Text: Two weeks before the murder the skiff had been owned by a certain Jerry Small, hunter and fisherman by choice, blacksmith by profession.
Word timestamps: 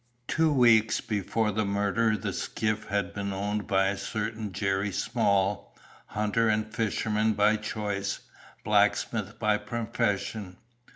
Two 0.27 0.51
weeks 0.51 0.99
before 0.99 1.51
the 1.51 1.63
murder 1.63 2.17
the 2.17 2.33
skiff 2.33 2.85
had 2.87 3.13
been 3.13 3.31
owned 3.31 3.67
by 3.67 3.89
a 3.89 3.97
certain 3.99 4.51
Jerry 4.51 4.91
Small, 4.91 5.77
hunter 6.07 6.49
and 6.49 6.73
fisherman 6.73 7.33
by 7.33 7.55
choice, 7.55 8.19
blacksmith 8.63 9.37
by 9.37 9.57
profession. 9.57 10.57